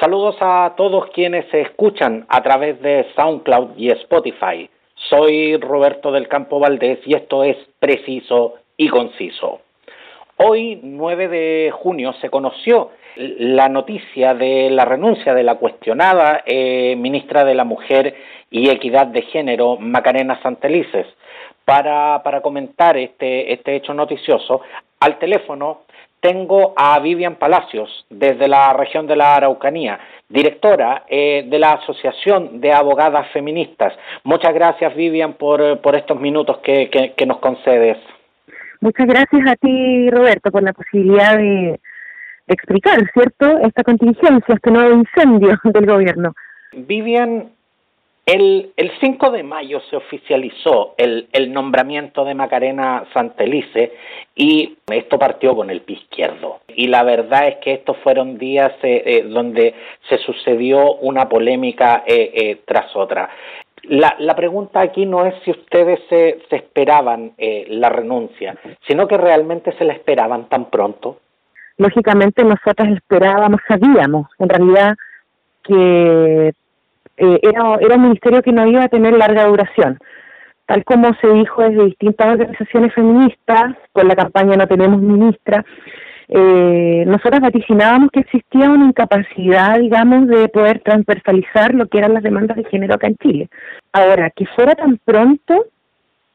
Saludos 0.00 0.36
a 0.40 0.72
todos 0.78 1.10
quienes 1.10 1.44
se 1.50 1.60
escuchan 1.60 2.24
a 2.30 2.42
través 2.42 2.80
de 2.80 3.04
SoundCloud 3.14 3.76
y 3.76 3.90
Spotify. 3.90 4.70
Soy 4.94 5.58
Roberto 5.58 6.10
del 6.10 6.26
Campo 6.26 6.58
Valdés 6.58 7.00
y 7.04 7.14
esto 7.14 7.44
es 7.44 7.58
Preciso 7.78 8.54
y 8.78 8.88
Conciso. 8.88 9.60
Hoy, 10.38 10.80
9 10.82 11.28
de 11.28 11.70
junio, 11.74 12.14
se 12.14 12.30
conoció 12.30 12.92
la 13.16 13.68
noticia 13.68 14.32
de 14.32 14.70
la 14.70 14.86
renuncia 14.86 15.34
de 15.34 15.42
la 15.42 15.56
cuestionada 15.56 16.44
eh, 16.46 16.96
ministra 16.96 17.44
de 17.44 17.54
la 17.54 17.64
Mujer 17.64 18.14
y 18.50 18.70
Equidad 18.70 19.08
de 19.08 19.20
Género, 19.20 19.76
Macarena 19.76 20.40
Santelices. 20.42 21.08
Para, 21.66 22.22
para 22.22 22.40
comentar 22.40 22.96
este, 22.96 23.52
este 23.52 23.76
hecho 23.76 23.92
noticioso, 23.92 24.62
al 24.98 25.18
teléfono 25.18 25.82
tengo 26.20 26.74
a 26.76 26.98
Vivian 27.00 27.36
Palacios, 27.36 28.06
desde 28.10 28.46
la 28.46 28.72
región 28.72 29.06
de 29.06 29.16
la 29.16 29.36
Araucanía, 29.36 29.98
directora 30.28 31.04
eh, 31.08 31.46
de 31.48 31.58
la 31.58 31.72
Asociación 31.72 32.60
de 32.60 32.72
Abogadas 32.72 33.28
Feministas. 33.32 33.94
Muchas 34.24 34.54
gracias, 34.54 34.94
Vivian, 34.94 35.34
por, 35.34 35.80
por 35.80 35.96
estos 35.96 36.20
minutos 36.20 36.58
que, 36.58 36.90
que, 37.16 37.26
nos 37.26 37.38
concedes. 37.38 37.98
Muchas 38.80 39.06
gracias 39.06 39.46
a 39.46 39.56
ti, 39.56 40.10
Roberto, 40.10 40.50
por 40.50 40.62
la 40.62 40.72
posibilidad 40.72 41.36
de, 41.36 41.80
explicar, 42.46 42.98
¿cierto?, 43.12 43.58
esta 43.58 43.84
contingencia, 43.84 44.54
este 44.54 44.70
nuevo 44.70 44.92
incendio 44.92 45.58
del 45.64 45.86
gobierno. 45.86 46.34
Vivian, 46.72 47.50
el, 48.30 48.72
el 48.76 48.92
5 49.00 49.30
de 49.32 49.42
mayo 49.42 49.80
se 49.90 49.96
oficializó 49.96 50.94
el, 50.96 51.28
el 51.32 51.52
nombramiento 51.52 52.24
de 52.24 52.34
Macarena 52.34 53.04
Santelice 53.12 53.92
y 54.36 54.78
esto 54.92 55.18
partió 55.18 55.56
con 55.56 55.68
el 55.68 55.80
pie 55.80 55.96
izquierdo. 55.96 56.60
Y 56.68 56.86
la 56.86 57.02
verdad 57.02 57.48
es 57.48 57.56
que 57.56 57.72
estos 57.72 57.96
fueron 58.04 58.38
días 58.38 58.72
eh, 58.84 59.02
eh, 59.04 59.22
donde 59.24 59.74
se 60.08 60.18
sucedió 60.18 60.94
una 60.94 61.28
polémica 61.28 62.04
eh, 62.06 62.60
tras 62.66 62.94
otra. 62.94 63.30
La, 63.82 64.14
la, 64.20 64.36
pregunta 64.36 64.80
aquí 64.80 65.06
no 65.06 65.26
es 65.26 65.34
si 65.44 65.50
ustedes 65.50 65.98
se, 66.08 66.38
se 66.48 66.56
esperaban 66.56 67.32
la 67.38 67.88
renuncia, 67.88 68.54
sino 68.86 69.08
que 69.08 69.16
realmente 69.16 69.72
se 69.78 69.84
la 69.84 69.94
esperaban 69.94 70.48
tan 70.48 70.66
pronto. 70.66 71.18
Lógicamente 71.78 72.44
nosotros 72.44 72.88
esperábamos, 72.94 73.60
sabíamos 73.66 74.28
en 74.38 74.48
realidad 74.50 74.94
que 75.64 76.52
eh, 77.20 77.38
era, 77.42 77.76
era 77.80 77.96
un 77.96 78.02
ministerio 78.02 78.42
que 78.42 78.52
no 78.52 78.66
iba 78.66 78.84
a 78.84 78.88
tener 78.88 79.12
larga 79.12 79.44
duración. 79.44 79.98
Tal 80.66 80.84
como 80.84 81.12
se 81.20 81.28
dijo 81.28 81.62
desde 81.62 81.84
distintas 81.84 82.28
organizaciones 82.28 82.94
feministas, 82.94 83.76
con 83.92 84.08
la 84.08 84.16
campaña 84.16 84.56
No 84.56 84.66
Tenemos 84.66 85.02
Ministra, 85.02 85.64
eh, 86.28 87.04
nosotros 87.06 87.40
vaticinábamos 87.40 88.10
que 88.12 88.20
existía 88.20 88.70
una 88.70 88.86
incapacidad, 88.86 89.78
digamos, 89.80 90.28
de 90.28 90.48
poder 90.48 90.80
transversalizar 90.80 91.74
lo 91.74 91.88
que 91.88 91.98
eran 91.98 92.14
las 92.14 92.22
demandas 92.22 92.56
de 92.56 92.64
género 92.64 92.94
acá 92.94 93.08
en 93.08 93.16
Chile. 93.16 93.48
Ahora, 93.92 94.30
que 94.30 94.46
fuera 94.46 94.74
tan 94.74 94.98
pronto, 95.04 95.66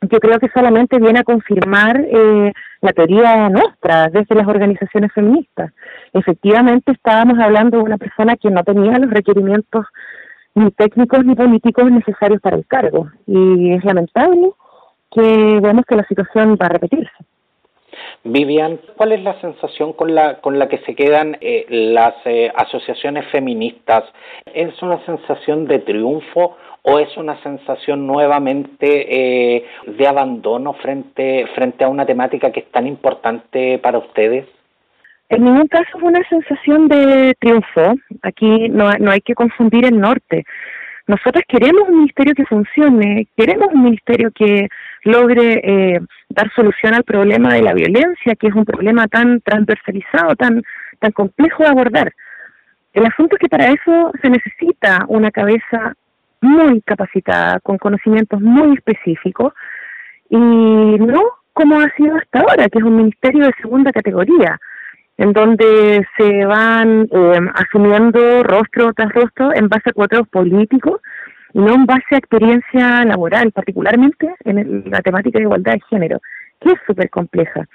yo 0.02 0.20
creo 0.20 0.38
que 0.40 0.50
solamente 0.50 1.00
viene 1.00 1.20
a 1.20 1.24
confirmar 1.24 2.00
eh, 2.00 2.52
la 2.82 2.92
teoría 2.92 3.50
nuestra 3.50 4.10
desde 4.10 4.36
las 4.36 4.48
organizaciones 4.48 5.12
feministas. 5.14 5.72
Efectivamente, 6.14 6.92
estábamos 6.92 7.40
hablando 7.40 7.78
de 7.78 7.84
una 7.84 7.98
persona 7.98 8.36
que 8.36 8.52
no 8.52 8.64
tenía 8.64 9.00
los 9.00 9.10
requerimientos 9.10 9.86
ni 10.56 10.72
técnicos 10.72 11.24
ni 11.26 11.36
políticos 11.36 11.92
necesarios 11.92 12.42
para 12.42 12.58
el 12.58 12.66
cargo. 12.66 13.10
Y 13.28 13.74
es 13.74 13.84
lamentable 13.84 14.52
que 15.12 15.60
vemos 15.62 15.86
que 15.86 15.96
la 15.96 16.08
situación 16.08 16.58
va 16.62 16.66
a 16.66 16.70
repetirse. 16.70 17.12
Vivian, 18.24 18.80
¿cuál 18.98 19.12
es 19.12 19.22
la 19.22 19.40
sensación 19.40 19.94
con 19.94 20.16
la, 20.16 20.42
con 20.42 20.58
la 20.58 20.68
que 20.68 20.80
se 20.80 20.96
quedan 20.96 21.38
eh, 21.42 21.66
las 21.70 22.16
eh, 22.26 22.52
asociaciones 22.56 23.26
feministas? 23.32 24.04
¿Es 24.54 24.82
una 24.82 25.04
sensación 25.06 25.68
de 25.68 25.80
triunfo 25.80 26.58
o 26.82 27.00
es 27.00 27.16
una 27.18 27.42
sensación 27.44 28.08
nuevamente 28.08 29.56
eh, 29.56 29.66
de 29.86 30.08
abandono 30.08 30.74
frente, 30.74 31.46
frente 31.56 31.84
a 31.84 31.90
una 31.90 32.06
temática 32.06 32.52
que 32.52 32.62
es 32.62 32.72
tan 32.72 32.88
importante 32.88 33.80
para 33.80 34.00
ustedes? 34.00 34.48
En 35.30 35.44
ningún 35.44 35.68
caso 35.68 35.98
es 35.98 36.04
una 36.04 36.22
sensación 36.30 36.88
de 36.88 37.36
triunfo. 37.40 37.96
Aquí 38.22 38.70
no, 38.70 38.92
no 39.00 39.12
hay 39.12 39.22
que 39.22 39.34
confundir 39.34 39.86
el 39.86 40.00
norte. 40.00 40.46
Nosotros 41.08 41.44
queremos 41.48 41.88
un 41.88 41.98
ministerio 41.98 42.34
que 42.34 42.46
funcione, 42.46 43.28
queremos 43.38 43.68
un 43.72 43.84
ministerio 43.84 44.32
que 44.32 44.68
logre 45.04 45.62
eh, 45.64 46.00
dar 46.30 46.52
solución 46.56 46.96
al 46.96 47.04
problema 47.04 47.54
de 47.54 47.62
la 47.62 47.74
violencia, 47.74 48.36
que 48.36 48.48
es 48.48 48.56
un 48.56 48.66
problema 48.66 49.08
tan 49.08 49.40
transversalizado, 49.42 50.36
tan, 50.36 50.64
tan 51.00 51.12
complejo 51.12 51.64
de 51.64 51.70
abordar. 51.70 52.12
El 52.94 53.06
asunto 53.06 53.36
es 53.36 53.40
que 53.40 53.50
para 53.50 53.68
eso 53.68 54.12
se 54.22 54.30
necesita 54.30 55.06
una 55.08 55.30
cabeza 55.30 55.94
muy 56.42 56.82
capacitada, 56.82 57.60
con 57.60 57.78
conocimientos 57.78 58.42
muy 58.42 58.76
específicos, 58.76 59.54
y 60.30 60.38
no 60.38 61.22
como 61.54 61.80
ha 61.80 61.90
sido 61.96 62.16
hasta 62.16 62.40
ahora, 62.40 62.68
que 62.68 62.80
es 62.80 62.84
un 62.84 62.98
ministerio 62.98 63.46
de 63.46 63.54
segunda 63.62 63.92
categoría 63.92 64.60
en 65.18 65.34
donde 65.34 66.06
se 66.18 66.46
van 66.46 67.08
eh, 67.12 67.40
asumiendo 67.56 68.44
rostro 68.44 68.94
tras 68.94 69.12
rostro 69.14 69.54
en 69.54 69.70
base 69.70 69.90
a 69.90 69.94
cuadros 69.94 70.28
políticos 70.28 71.00
y 71.54 71.60
no 71.60 71.74
en 71.74 71.86
base 71.86 72.16
a 72.16 72.18
experiencia 72.18 73.06
laboral, 73.06 73.52
particularmente 73.52 74.36
en 74.44 74.84
la 74.90 75.02
temática 75.02 75.40
de 75.40 75.46
igualdad 75.46 75.74
de 75.74 75.82
género, 75.90 76.22
que 76.60 76.72
es 76.72 76.80
súper 76.86 77.10
compleja. 77.10 77.66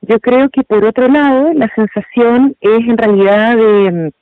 Yo 0.00 0.18
creo 0.18 0.48
que 0.50 0.64
por 0.64 0.84
otro 0.84 1.06
lado 1.08 1.52
la 1.54 1.70
sensación 1.74 2.56
es 2.60 2.80
en 2.80 2.98
realidad 2.98 3.56
de, 3.56 4.12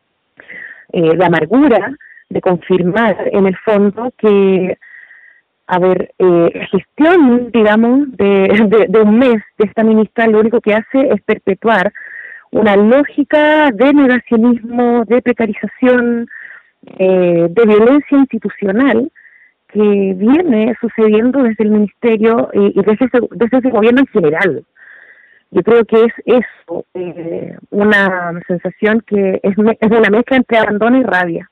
eh, 0.92 1.18
amargura, 1.24 1.96
de 2.28 2.40
confirmar 2.40 3.16
en 3.32 3.46
el 3.46 3.56
fondo 3.58 4.12
que, 4.18 4.76
a 5.66 5.78
ver, 5.78 6.12
eh, 6.18 6.66
gestión, 6.70 7.50
digamos, 7.50 8.14
de, 8.16 8.86
de 8.88 9.00
un 9.00 9.18
mes 9.18 9.42
de 9.58 9.66
esta 9.66 9.82
ministra 9.82 10.26
lo 10.26 10.40
único 10.40 10.60
que 10.60 10.74
hace 10.74 11.08
es 11.08 11.22
perpetuar 11.22 11.92
una 12.52 12.76
lógica 12.76 13.70
de 13.72 13.92
negacionismo, 13.92 15.04
de 15.06 15.22
precarización, 15.22 16.28
eh, 16.98 17.46
de 17.48 17.66
violencia 17.66 18.18
institucional 18.18 19.10
que 19.68 20.14
viene 20.16 20.74
sucediendo 20.80 21.42
desde 21.42 21.64
el 21.64 21.70
ministerio 21.70 22.50
y, 22.52 22.74
desde, 22.74 23.06
ese, 23.06 23.18
desde 23.30 23.58
ese 23.58 23.70
gobierno 23.70 24.00
en 24.00 24.06
general. 24.06 24.64
Yo 25.50 25.62
creo 25.62 25.84
que 25.84 26.04
es 26.04 26.12
eso, 26.26 26.84
eh, 26.94 27.56
una 27.70 28.40
sensación 28.46 29.02
que 29.06 29.40
es, 29.42 29.54
es 29.80 29.90
una 29.90 30.10
mezcla 30.10 30.36
entre 30.36 30.58
abandono 30.58 30.98
y 30.98 31.02
rabia. 31.02 31.50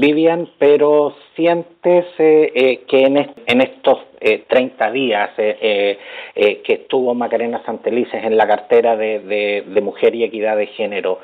Vivian, 0.00 0.48
pero 0.58 1.14
sientes 1.36 2.06
eh, 2.18 2.84
que 2.88 3.04
en, 3.04 3.16
en 3.46 3.60
estos 3.60 3.98
eh, 4.26 4.44
30 4.48 4.90
días 4.90 5.30
eh, 5.36 5.98
eh, 6.34 6.62
que 6.62 6.72
estuvo 6.72 7.14
Macarena 7.14 7.62
Santelices 7.66 8.24
en 8.24 8.38
la 8.38 8.46
cartera 8.46 8.96
de, 8.96 9.20
de, 9.66 9.80
Mujer 9.82 10.14
y 10.14 10.24
Equidad 10.24 10.56
de 10.56 10.68
Género, 10.68 11.20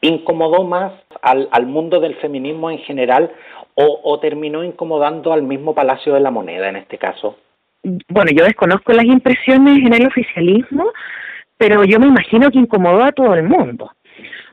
¿incomodó 0.00 0.64
más 0.64 0.92
al, 1.22 1.48
al 1.52 1.66
mundo 1.66 2.00
del 2.00 2.16
feminismo 2.16 2.72
en 2.72 2.78
general 2.78 3.30
o, 3.76 4.18
terminó 4.18 4.64
incomodando 4.64 5.32
al 5.32 5.42
mismo 5.42 5.76
Palacio 5.76 6.14
de 6.14 6.20
la 6.20 6.32
Moneda 6.32 6.68
en 6.68 6.76
este 6.76 6.98
caso? 6.98 7.36
Bueno, 7.84 8.32
yo 8.34 8.44
desconozco 8.44 8.92
las 8.92 9.04
impresiones 9.04 9.78
en 9.78 9.92
el 9.92 10.06
oficialismo, 10.06 10.90
pero 11.56 11.84
yo 11.84 12.00
me 12.00 12.06
imagino 12.06 12.50
que 12.50 12.58
incomodó 12.58 13.04
a 13.04 13.12
todo 13.12 13.34
el 13.34 13.44
mundo. 13.44 13.92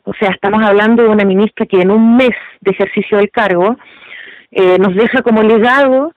O 0.04 0.14
sea, 0.14 0.30
estamos 0.30 0.64
hablando 0.64 1.04
de 1.04 1.10
una 1.10 1.26
ministra 1.26 1.66
que 1.66 1.82
en 1.82 1.92
un 1.92 2.18
mes 2.18 2.32
de 2.62 2.72
ejercicio 2.72 3.18
del 3.18 3.30
cargo 3.30 3.78
eh, 4.52 4.78
nos 4.80 4.96
deja 4.96 5.22
como 5.22 5.44
legado 5.44 6.14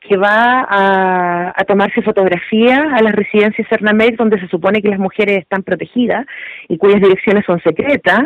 que 0.00 0.16
va 0.16 0.66
a, 0.68 1.52
a 1.54 1.64
tomarse 1.64 2.02
fotografía 2.02 2.88
a 2.94 3.02
las 3.02 3.12
residencias 3.12 3.68
Cernamex 3.68 4.16
donde 4.16 4.40
se 4.40 4.48
supone 4.48 4.80
que 4.80 4.88
las 4.88 4.98
mujeres 4.98 5.38
están 5.38 5.62
protegidas 5.62 6.26
y 6.68 6.78
cuyas 6.78 7.00
direcciones 7.00 7.44
son 7.44 7.60
secretas. 7.62 8.22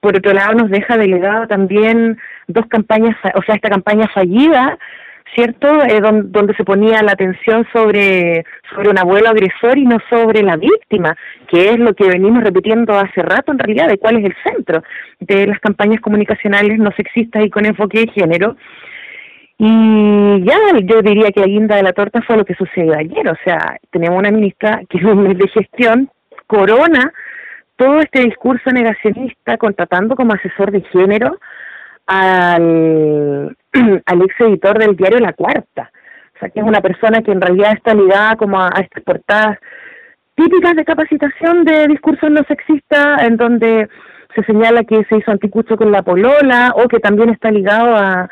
Por 0.00 0.16
otro 0.16 0.32
lado, 0.32 0.52
nos 0.52 0.70
deja 0.70 0.96
delegado 0.98 1.46
también 1.48 2.18
dos 2.46 2.66
campañas, 2.66 3.16
o 3.34 3.42
sea, 3.42 3.54
esta 3.54 3.70
campaña 3.70 4.08
fallida 4.14 4.78
¿cierto? 5.34 5.82
Eh, 5.84 6.00
donde, 6.00 6.54
se 6.54 6.64
ponía 6.64 7.02
la 7.02 7.12
atención 7.12 7.66
sobre, 7.72 8.44
sobre 8.70 8.90
un 8.90 8.98
abuelo 8.98 9.28
agresor 9.28 9.78
y 9.78 9.84
no 9.84 9.98
sobre 10.08 10.42
la 10.42 10.56
víctima, 10.56 11.16
que 11.48 11.70
es 11.70 11.78
lo 11.78 11.94
que 11.94 12.08
venimos 12.08 12.42
repitiendo 12.42 12.94
hace 12.94 13.22
rato 13.22 13.52
en 13.52 13.58
realidad, 13.58 13.88
de 13.88 13.98
cuál 13.98 14.18
es 14.18 14.24
el 14.24 14.34
centro 14.44 14.82
de 15.20 15.46
las 15.46 15.60
campañas 15.60 16.00
comunicacionales 16.00 16.78
no 16.78 16.90
sexistas 16.92 17.44
y 17.44 17.50
con 17.50 17.66
enfoque 17.66 18.00
de 18.00 18.12
género. 18.12 18.56
Y 19.58 20.44
ya 20.44 20.58
yo 20.82 21.00
diría 21.00 21.30
que 21.30 21.40
la 21.40 21.46
guinda 21.46 21.76
de 21.76 21.82
la 21.82 21.92
torta 21.92 22.20
fue 22.22 22.36
lo 22.36 22.44
que 22.44 22.54
sucedió 22.54 22.94
ayer, 22.94 23.26
o 23.28 23.36
sea, 23.44 23.78
tenemos 23.90 24.18
una 24.18 24.30
ministra 24.30 24.82
que 24.88 24.98
es 24.98 25.04
un 25.04 25.22
mes 25.22 25.38
de 25.38 25.48
gestión, 25.48 26.10
corona 26.46 27.12
todo 27.76 28.00
este 28.00 28.20
discurso 28.20 28.70
negacionista 28.70 29.56
contratando 29.58 30.16
como 30.16 30.32
asesor 30.32 30.70
de 30.70 30.82
género 30.92 31.38
al, 32.06 33.55
al 34.06 34.22
ex 34.22 34.40
editor 34.40 34.78
del 34.78 34.96
diario 34.96 35.18
La 35.18 35.32
Cuarta. 35.32 35.90
O 36.34 36.38
sea, 36.38 36.50
que 36.50 36.60
es 36.60 36.66
una 36.66 36.80
persona 36.80 37.22
que 37.22 37.32
en 37.32 37.40
realidad 37.40 37.72
está 37.72 37.94
ligada 37.94 38.36
como 38.36 38.60
a, 38.60 38.70
estas 38.80 39.02
portadas 39.02 39.58
típicas 40.34 40.76
de 40.76 40.84
capacitación 40.84 41.64
de 41.64 41.88
discurso 41.88 42.28
no 42.28 42.42
sexista, 42.44 43.24
en 43.24 43.36
donde 43.36 43.88
se 44.34 44.42
señala 44.44 44.84
que 44.84 45.02
se 45.04 45.16
hizo 45.16 45.30
anticucho 45.30 45.76
con 45.76 45.90
la 45.90 46.02
polola 46.02 46.72
o 46.76 46.88
que 46.88 46.98
también 46.98 47.30
está 47.30 47.50
ligado 47.50 47.96
a, 47.96 48.28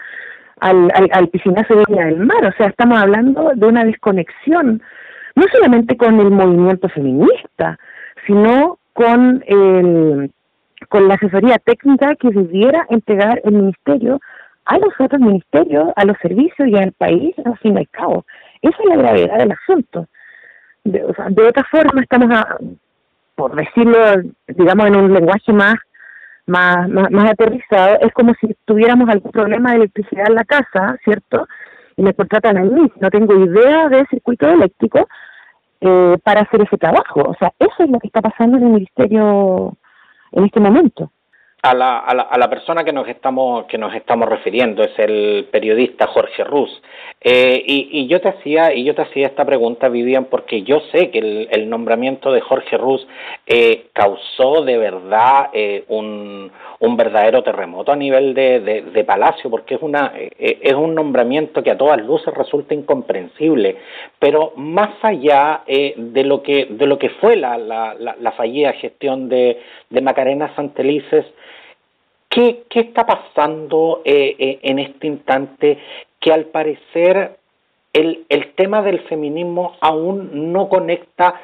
al, 0.61 0.91
al, 0.94 1.08
al 1.12 1.29
piscinazo 1.29 1.75
de 1.75 1.85
Viña 1.88 2.06
del 2.06 2.20
Mar. 2.20 2.44
O 2.44 2.52
sea, 2.58 2.67
estamos 2.67 3.00
hablando 3.00 3.52
de 3.55 3.67
una 3.67 3.85
desconexión, 3.85 4.82
no 5.35 5.44
solamente 5.50 5.96
con 5.96 6.20
el 6.20 6.31
movimiento 6.31 6.88
feminista, 6.91 7.79
sino 8.26 8.79
con 8.93 9.43
el 9.46 10.31
con 10.88 11.08
la 11.08 11.14
asesoría 11.14 11.58
técnica 11.58 12.14
que 12.17 12.31
debiera 12.31 12.87
entregar 12.91 13.41
el 13.44 13.55
ministerio 13.55 14.20
a 14.65 14.79
los 14.79 14.93
otros 14.99 15.21
ministerios, 15.21 15.89
a 15.97 16.05
los 16.05 16.17
servicios 16.19 16.69
y 16.69 16.77
al 16.77 16.93
país, 16.93 17.35
al 17.45 17.59
fin 17.59 17.75
y 17.75 17.81
al 17.81 17.89
cabo. 17.89 18.25
Esa 18.63 18.77
es 18.79 18.89
la 18.89 18.97
gravedad 18.97 19.39
del 19.39 19.53
asunto. 19.53 20.07
De, 20.85 21.05
o 21.05 21.15
sea, 21.15 21.27
de 21.29 21.43
otra 21.43 21.65
forma, 21.65 22.03
estamos, 22.03 22.31
a, 22.31 22.57
por 23.35 23.55
decirlo, 23.55 23.99
digamos, 24.49 24.87
en 24.87 24.97
un 24.97 25.13
lenguaje 25.13 25.53
más, 25.53 25.75
más, 26.47 26.89
más, 26.89 27.11
más 27.11 27.31
aterrizado, 27.31 27.99
es 28.01 28.13
como 28.13 28.35
si 28.41 28.55
tuviéramos 28.65 29.09
algún 29.09 29.33
problema 29.33 29.71
de 29.71 29.77
electricidad 29.77 30.29
en 30.29 30.35
la 30.35 30.45
casa, 30.45 30.97
¿cierto? 31.05 31.47
Y 31.97 32.03
me 32.03 32.15
contratan 32.15 32.59
a 32.59 32.63
mí, 32.63 32.91
no 33.01 33.11
tengo 33.11 33.35
idea 33.35 33.89
de 33.89 34.07
circuito 34.07 34.49
eléctrico 34.49 35.07
eh, 35.81 36.17
para 36.23 36.43
hacer 36.43 36.63
ese 36.63 36.77
trabajo. 36.77 37.23
O 37.23 37.35
sea, 37.39 37.53
eso 37.59 37.75
es 37.79 37.91
lo 37.91 37.99
que 37.99 38.09
está 38.09 38.21
pasando 38.21 38.57
en 38.57 38.65
el 38.65 38.71
ministerio 38.71 39.77
en 40.33 40.45
este 40.45 40.61
momento 40.61 41.11
a 41.65 41.73
la, 41.73 41.99
a 41.99 42.15
la, 42.15 42.23
a 42.25 42.37
la 42.37 42.51
persona 42.51 42.85
que 42.85 42.93
nos 42.93 43.09
estamos 43.09 43.65
que 43.65 43.79
nos 43.79 43.95
estamos 43.95 44.29
refiriendo 44.29 44.83
es 44.83 44.99
el 44.99 45.49
periodista 45.51 46.07
Jorge 46.07 46.45
Ruz. 46.45 46.71
Eh, 47.23 47.63
y, 47.67 47.89
y, 47.91 48.07
yo 48.07 48.21
te 48.21 48.29
hacía 48.29 48.75
y 48.75 48.85
yo 48.85 48.95
te 48.95 49.01
hacía 49.01 49.29
esta 49.29 49.47
pregunta 49.47 49.89
Vivian 49.89 50.27
porque 50.27 50.63
yo 50.63 50.81
sé 50.93 51.11
que 51.11 51.49
el, 51.51 51.71
nombramiento 51.71 52.33
de 52.33 52.43
Jorge 52.43 52.77
Ruz 52.77 53.07
eh, 53.47 53.87
causó 53.95 54.63
de 54.63 54.77
verdad 54.77 55.49
eh, 55.55 55.85
un, 55.89 56.53
un 56.81 56.97
verdadero 56.99 57.43
terremoto 57.43 57.93
a 57.93 57.97
nivel 57.97 58.35
de, 58.35 58.61
de, 58.61 59.05
Palacio 59.05 59.49
porque 59.49 59.77
es 59.77 59.83
una 59.83 60.13
es 60.39 60.75
un 60.75 60.95
nombramiento 60.95 61.63
que 61.63 61.71
a 61.71 61.79
todas 61.79 61.99
luces 62.05 62.35
resulta 62.35 62.75
incomprensible. 62.75 63.79
Pero 64.19 64.53
más 64.57 64.91
allá 65.01 65.63
de 65.67 66.25
lo 66.25 66.43
que 66.43 66.67
de 66.69 66.87
lo 66.87 66.99
que 66.99 67.09
fue 67.09 67.37
la, 67.37 67.57
la, 67.57 67.95
la, 67.99 68.17
la 68.21 68.33
fallida 68.33 68.75
gestión 68.75 69.31
de, 69.31 69.59
de 69.89 70.01
Macarena 70.03 70.55
Santelices 70.55 71.25
¿Qué, 72.35 72.65
está 72.75 73.07
pasando 73.07 74.03
eh, 74.05 74.35
eh, 74.37 74.59
en 74.63 74.81
este 74.81 75.07
instante 75.07 75.79
que 76.19 76.33
al 76.33 76.47
parecer 76.47 77.39
el, 77.93 78.27
el 78.29 78.55
tema 78.55 78.83
del 78.83 78.99
feminismo 79.03 79.77
aún 79.81 80.53
no 80.53 80.69
conecta 80.69 81.41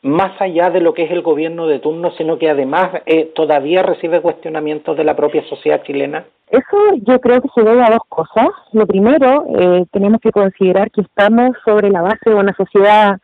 más 0.00 0.40
allá 0.40 0.70
de 0.70 0.80
lo 0.80 0.94
que 0.94 1.04
es 1.04 1.10
el 1.10 1.20
gobierno 1.20 1.66
de 1.66 1.78
turno, 1.78 2.10
sino 2.16 2.38
que 2.38 2.48
además 2.48 3.02
eh, 3.04 3.32
todavía 3.34 3.82
recibe 3.82 4.22
cuestionamientos 4.22 4.96
de 4.96 5.04
la 5.04 5.14
propia 5.14 5.46
sociedad 5.46 5.82
chilena? 5.82 6.24
Eso 6.48 6.94
yo 7.02 7.20
creo 7.20 7.42
que 7.42 7.48
se 7.54 7.62
debe 7.62 7.82
a 7.82 7.90
dos 7.90 8.04
cosas. 8.08 8.48
Lo 8.72 8.86
primero, 8.86 9.44
eh, 9.58 9.84
tenemos 9.92 10.22
que 10.22 10.32
considerar 10.32 10.90
que 10.90 11.02
estamos 11.02 11.54
sobre 11.66 11.90
la 11.90 12.00
base 12.00 12.30
de 12.30 12.34
una 12.34 12.54
sociedad 12.54 13.18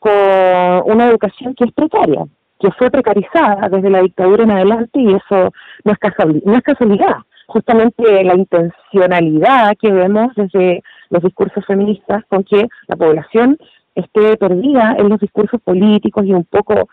con 0.00 0.12
una 0.86 1.08
educación 1.08 1.54
que 1.54 1.64
es 1.64 1.72
precaria 1.72 2.26
que 2.60 2.70
fue 2.72 2.90
precarizada 2.90 3.68
desde 3.68 3.90
la 3.90 4.02
dictadura 4.02 4.44
en 4.44 4.50
adelante 4.50 5.00
y 5.00 5.14
eso 5.14 5.52
no 5.84 5.92
es, 5.92 5.98
casualidad, 5.98 6.42
no 6.44 6.56
es 6.56 6.62
casualidad. 6.62 7.16
Justamente 7.46 8.24
la 8.24 8.34
intencionalidad 8.34 9.74
que 9.80 9.92
vemos 9.92 10.32
desde 10.34 10.82
los 11.10 11.22
discursos 11.22 11.64
feministas 11.66 12.24
con 12.28 12.42
que 12.44 12.68
la 12.88 12.96
población 12.96 13.58
esté 13.94 14.36
perdida 14.36 14.96
en 14.98 15.08
los 15.08 15.20
discursos 15.20 15.60
políticos 15.60 16.24
y 16.24 16.32
un 16.32 16.44
poco 16.44 16.88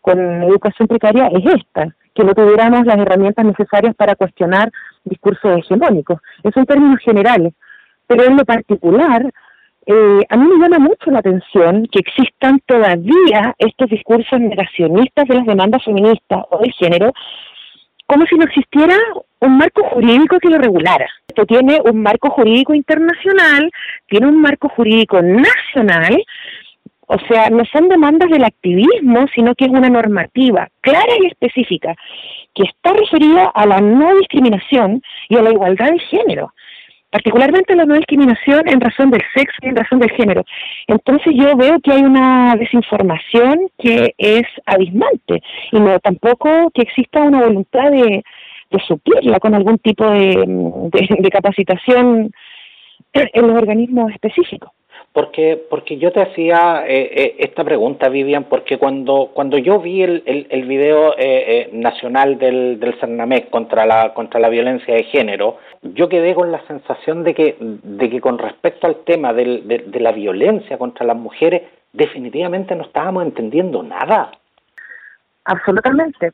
con 0.00 0.18
educación 0.44 0.86
precaria 0.86 1.26
es 1.28 1.44
esta, 1.54 1.88
que 2.14 2.24
no 2.24 2.34
tuviéramos 2.34 2.86
las 2.86 2.96
herramientas 2.96 3.44
necesarias 3.44 3.94
para 3.96 4.14
cuestionar 4.14 4.70
discursos 5.04 5.58
hegemónicos. 5.58 6.20
Eso 6.42 6.60
en 6.60 6.66
términos 6.66 7.00
generales. 7.00 7.52
Pero 8.06 8.24
en 8.24 8.36
lo 8.36 8.44
particular, 8.44 9.32
eh, 9.86 10.20
a 10.28 10.36
mí 10.36 10.48
me 10.48 10.58
llama 10.58 10.80
mucho 10.80 11.12
la 11.12 11.20
atención 11.20 11.86
que 11.92 12.00
existan 12.00 12.60
todavía 12.66 13.54
estos 13.56 13.88
discursos 13.88 14.40
negacionistas 14.40 15.28
de 15.28 15.34
las 15.36 15.46
demandas 15.46 15.84
feministas 15.84 16.44
o 16.50 16.58
de 16.58 16.72
género, 16.72 17.12
como 18.06 18.26
si 18.26 18.34
no 18.34 18.44
existiera 18.44 18.96
un 19.40 19.58
marco 19.58 19.84
jurídico 19.84 20.38
que 20.40 20.48
lo 20.48 20.58
regulara. 20.58 21.06
Esto 21.28 21.46
tiene 21.46 21.78
un 21.84 22.02
marco 22.02 22.30
jurídico 22.30 22.74
internacional, 22.74 23.70
tiene 24.08 24.26
un 24.26 24.40
marco 24.40 24.68
jurídico 24.70 25.22
nacional, 25.22 26.20
o 27.06 27.18
sea, 27.28 27.48
no 27.50 27.64
son 27.66 27.88
demandas 27.88 28.28
del 28.30 28.42
activismo, 28.42 29.26
sino 29.36 29.54
que 29.54 29.66
es 29.66 29.70
una 29.70 29.88
normativa 29.88 30.68
clara 30.80 31.12
y 31.22 31.26
específica 31.26 31.94
que 32.54 32.64
está 32.64 32.92
referida 32.92 33.52
a 33.54 33.66
la 33.66 33.80
no 33.80 34.16
discriminación 34.16 35.00
y 35.28 35.36
a 35.36 35.42
la 35.42 35.50
igualdad 35.50 35.92
de 35.92 36.00
género 36.00 36.52
particularmente 37.10 37.74
la 37.74 37.84
no 37.84 37.94
discriminación 37.94 38.68
en 38.68 38.80
razón 38.80 39.10
del 39.10 39.22
sexo 39.34 39.56
y 39.62 39.68
en 39.68 39.76
razón 39.76 39.98
del 40.00 40.10
género. 40.10 40.44
Entonces 40.86 41.34
yo 41.34 41.56
veo 41.56 41.80
que 41.80 41.92
hay 41.92 42.02
una 42.02 42.54
desinformación 42.56 43.70
que 43.78 44.14
es 44.18 44.44
abismante 44.66 45.42
y 45.72 45.80
no 45.80 45.98
tampoco 46.00 46.70
que 46.74 46.82
exista 46.82 47.22
una 47.22 47.42
voluntad 47.42 47.90
de, 47.90 48.22
de 48.70 48.80
suplirla 48.86 49.38
con 49.38 49.54
algún 49.54 49.78
tipo 49.78 50.08
de, 50.10 50.44
de, 50.46 51.16
de 51.18 51.30
capacitación 51.30 52.30
en 53.12 53.46
los 53.46 53.56
organismos 53.56 54.12
específicos 54.12 54.70
porque 55.16 55.56
porque 55.70 55.96
yo 55.96 56.12
te 56.12 56.20
hacía 56.20 56.84
eh, 56.86 57.10
eh, 57.10 57.36
esta 57.38 57.64
pregunta 57.64 58.10
Vivian 58.10 58.44
porque 58.44 58.76
cuando 58.76 59.30
cuando 59.32 59.56
yo 59.56 59.80
vi 59.80 60.02
el 60.02 60.22
el, 60.26 60.66
video 60.66 61.14
eh, 61.14 61.16
eh, 61.18 61.70
nacional 61.72 62.36
del 62.36 62.78
del 62.78 63.00
Cernamec 63.00 63.48
contra 63.48 63.86
la 63.86 64.12
contra 64.12 64.38
la 64.38 64.50
violencia 64.50 64.92
de 64.92 65.04
género 65.04 65.56
yo 65.80 66.10
quedé 66.10 66.34
con 66.34 66.52
la 66.52 66.60
sensación 66.66 67.24
de 67.24 67.32
que 67.32 67.56
de 67.58 68.10
que 68.10 68.20
con 68.20 68.36
respecto 68.36 68.86
al 68.86 68.96
tema 69.04 69.32
del, 69.32 69.66
de, 69.66 69.78
de 69.86 70.00
la 70.00 70.12
violencia 70.12 70.76
contra 70.76 71.06
las 71.06 71.16
mujeres 71.16 71.62
definitivamente 71.94 72.76
no 72.76 72.82
estábamos 72.82 73.24
entendiendo 73.24 73.82
nada. 73.82 74.32
Absolutamente. 75.46 76.32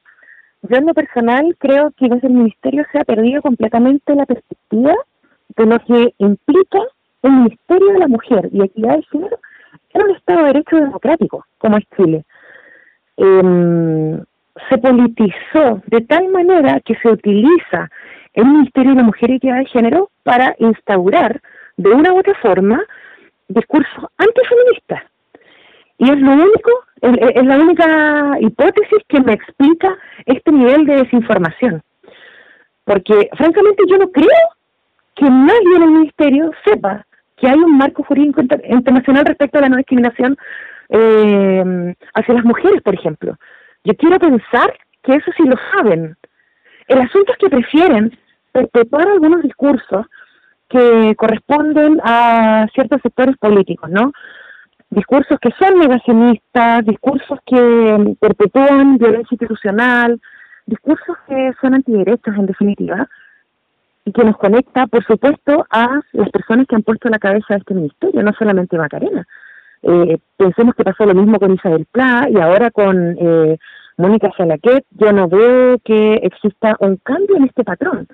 Yo 0.63 0.77
en 0.77 0.87
lo 0.87 0.95
personal 0.95 1.55
creo 1.57 1.93
que 1.97 2.09
desde 2.09 2.27
el 2.27 2.35
ministerio 2.35 2.85
se 2.91 2.99
ha 2.99 3.05
perdido 3.05 3.43
completamente 3.43 4.13
la 4.17 4.27
perspectiva 4.27 4.97
de 5.57 5.67
lo 5.67 5.79
que 5.79 6.15
implica 6.19 6.81
el 7.23 7.33
Ministerio 7.33 7.93
de 7.93 7.99
la 7.99 8.09
Mujer 8.09 8.49
y 8.53 8.63
Equidad 8.63 8.97
de 8.97 9.03
Género 9.05 9.39
era 9.95 10.05
un 10.05 10.11
Estado 10.13 10.41
de 10.41 10.47
Derecho 10.47 10.77
democrático, 10.77 11.47
como 11.59 11.77
es 11.77 11.85
Chile. 11.97 12.25
Eh, 13.17 14.23
se 14.69 14.79
politizó 14.79 15.83
de 15.87 16.01
tal 16.03 16.29
manera 16.29 16.81
que 16.81 16.95
se 16.97 17.09
utiliza 17.09 17.91
el 18.35 18.47
Ministerio 18.47 18.91
de 18.91 18.97
la 18.97 19.03
Mujer 19.05 19.31
y 19.31 19.37
Equidad 19.37 19.59
de 19.59 19.67
Género 19.67 20.11
para 20.23 20.55
instaurar, 20.59 21.41
de 21.77 21.91
una 21.91 22.13
u 22.13 22.19
otra 22.19 22.35
forma, 22.37 22.83
discursos 23.49 24.05
antifeministas. 24.19 25.03
Y 25.99 26.11
es 26.11 26.19
lo 26.19 26.33
único, 26.33 26.71
es, 27.01 27.45
la 27.45 27.57
única 27.57 28.37
hipótesis 28.41 28.99
que 29.09 29.21
me 29.21 29.35
explica 29.35 29.97
este 30.27 30.51
nivel 30.51 30.85
de 30.87 30.97
desinformación. 30.97 31.83
Porque, 32.85 33.29
francamente, 33.37 33.85
yo 33.89 33.99
no 33.99 34.11
creo 34.11 34.27
que 35.15 35.31
nadie 35.31 35.77
en 35.77 35.83
el 35.83 35.91
ministerio 35.91 36.51
sepa 36.65 37.07
que 37.43 37.49
hay 37.49 37.59
un 37.59 37.77
marco 37.77 38.05
jurídico 38.05 38.41
internacional 38.41 39.27
respecto 39.27 39.59
a 39.59 39.63
la 39.63 39.69
no 39.69 39.77
discriminación 39.77 40.37
eh, 40.91 41.95
hacia 42.15 42.35
las 42.35 42.45
mujeres, 42.45 42.81
por 42.83 42.95
ejemplo. 42.95 43.37
Yo 43.83 43.95
quiero 43.97 44.21
pensar 44.21 44.73
que 45.03 45.17
eso 45.17 45.33
sí 45.37 45.43
lo 45.43 45.57
saben. 45.75 46.17
El 46.87 47.01
asunto 47.01 47.33
es 47.33 47.39
que 47.39 47.51
prefieren 47.51 48.17
perpetuar 48.53 49.09
algunos 49.09 49.43
discursos 49.43 50.07
que 50.69 51.17
corresponden 51.17 52.01
a 52.05 52.69
ciertos 52.75 53.01
sectores 53.03 53.37
políticos, 53.39 53.91
¿no? 53.91 54.13
Discursos 54.91 55.37
que 55.41 55.51
son 55.59 55.81
negacionistas, 55.81 56.85
discursos 56.85 57.41
que 57.45 58.15
perpetúan 58.21 58.99
violencia 58.99 59.35
institucional, 59.35 60.21
discursos 60.67 61.17
que 61.27 61.51
son 61.61 61.75
antiderechos 61.75 62.37
en 62.37 62.47
definitiva, 62.47 63.09
y 64.05 64.13
que 64.13 64.25
nos 64.25 64.37
conecta, 64.37 64.87
por 64.87 65.05
supuesto, 65.05 65.65
a 65.71 66.01
las 66.13 66.31
personas 66.31 66.67
que 66.67 66.75
han 66.75 66.83
puesto 66.83 67.09
la 67.09 67.19
cabeza 67.19 67.55
de 67.55 67.59
este 67.59 67.75
ministerio, 67.75 68.23
no 68.23 68.33
solamente 68.33 68.77
Macarena. 68.77 69.27
Eh, 69.83 70.19
pensemos 70.37 70.75
que 70.75 70.85
pasó 70.85 71.05
lo 71.05 71.15
mismo 71.15 71.39
con 71.39 71.55
Isabel 71.55 71.87
Pla 71.91 72.29
y 72.31 72.37
ahora 72.37 72.71
con 72.71 73.17
eh, 73.19 73.59
Mónica 73.97 74.31
Salaquet. 74.37 74.85
Yo 74.91 75.13
no 75.13 75.29
veo 75.29 75.79
que 75.85 76.15
exista 76.15 76.77
un 76.81 76.97
cambio 76.97 77.37
en 77.37 77.45
este 77.45 77.65
patrón. 77.65 78.09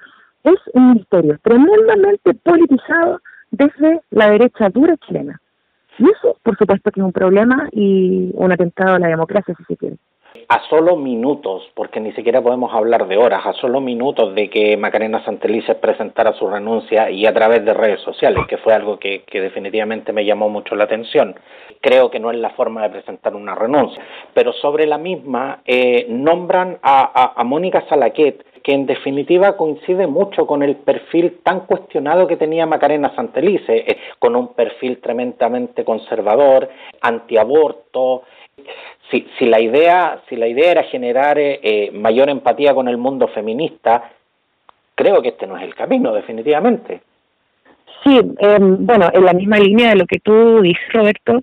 Es 0.44 0.58
un 0.72 0.90
ministerio 0.90 1.38
tremendamente 1.42 2.34
politizado 2.34 3.20
desde 3.50 4.00
la 4.10 4.30
derecha 4.30 4.68
dura 4.70 4.96
chilena. 5.06 5.40
Y 5.98 6.04
eso, 6.04 6.38
por 6.42 6.56
supuesto, 6.56 6.90
que 6.90 7.00
es 7.00 7.04
un 7.04 7.12
problema 7.12 7.68
y 7.72 8.30
un 8.34 8.52
atentado 8.52 8.94
a 8.94 8.98
la 8.98 9.08
democracia, 9.08 9.54
si 9.56 9.64
se 9.64 9.76
quiere 9.76 9.96
a 10.48 10.62
solo 10.70 10.96
minutos, 10.96 11.70
porque 11.74 12.00
ni 12.00 12.12
siquiera 12.12 12.40
podemos 12.40 12.72
hablar 12.72 13.06
de 13.06 13.18
horas, 13.18 13.44
a 13.44 13.52
solo 13.52 13.82
minutos 13.82 14.34
de 14.34 14.48
que 14.48 14.78
Macarena 14.78 15.22
Santelices 15.22 15.76
presentara 15.76 16.32
su 16.32 16.48
renuncia 16.48 17.10
y 17.10 17.26
a 17.26 17.34
través 17.34 17.64
de 17.66 17.74
redes 17.74 18.00
sociales, 18.00 18.46
que 18.48 18.56
fue 18.56 18.72
algo 18.72 18.98
que, 18.98 19.24
definitivamente 19.30 20.12
me 20.12 20.24
llamó 20.24 20.48
mucho 20.48 20.74
la 20.74 20.84
atención. 20.84 21.34
Creo 21.82 22.10
que 22.10 22.18
no 22.18 22.30
es 22.30 22.38
la 22.38 22.50
forma 22.50 22.82
de 22.82 22.88
presentar 22.88 23.36
una 23.36 23.54
renuncia, 23.54 24.02
pero 24.32 24.54
sobre 24.54 24.86
la 24.86 24.96
misma 24.96 25.60
eh, 25.66 26.06
nombran 26.08 26.78
a, 26.82 27.34
a 27.36 27.44
Mónica 27.44 27.84
Salaquet, 27.86 28.42
que 28.62 28.74
en 28.74 28.86
definitiva 28.86 29.56
coincide 29.56 30.06
mucho 30.06 30.46
con 30.46 30.62
el 30.62 30.76
perfil 30.76 31.40
tan 31.42 31.60
cuestionado 31.60 32.26
que 32.26 32.36
tenía 32.36 32.66
Macarena 32.66 33.14
Santelice, 33.14 33.84
eh, 33.86 33.96
con 34.18 34.36
un 34.36 34.54
perfil 34.54 34.98
tremendamente 35.00 35.84
conservador, 35.84 36.68
antiaborto. 37.00 38.24
Si, 39.10 39.26
si, 39.38 39.46
la 39.46 39.60
idea, 39.60 40.20
si 40.28 40.36
la 40.36 40.46
idea 40.46 40.72
era 40.72 40.82
generar 40.84 41.38
eh, 41.38 41.60
eh, 41.62 41.90
mayor 41.92 42.28
empatía 42.28 42.74
con 42.74 42.88
el 42.88 42.98
mundo 42.98 43.28
feminista, 43.28 44.10
creo 44.94 45.22
que 45.22 45.28
este 45.28 45.46
no 45.46 45.56
es 45.56 45.62
el 45.62 45.74
camino, 45.74 46.12
definitivamente. 46.12 47.00
Sí, 48.04 48.20
em, 48.38 48.86
bueno, 48.86 49.10
en 49.12 49.24
la 49.24 49.32
misma 49.32 49.58
línea 49.58 49.90
de 49.90 49.96
lo 49.96 50.06
que 50.06 50.20
tú 50.20 50.60
dices, 50.60 50.92
Roberto, 50.92 51.42